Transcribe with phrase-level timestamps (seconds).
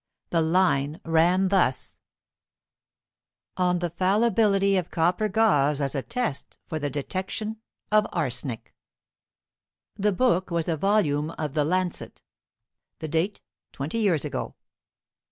[0.31, 1.99] The line ran thus:
[3.55, 7.57] "ON THE FALLIBILITY OF COPPER GAUZE AS A TEST FOR THE DETECTION
[7.91, 8.73] OF ARSENIC."
[9.97, 12.23] The book was a volume of the Lancet;
[12.97, 13.41] the date
[13.73, 14.55] twenty years ago.